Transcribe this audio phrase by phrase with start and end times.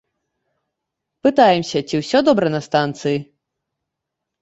[1.27, 3.17] Пытаемся, ці ўсё добра на станцыі.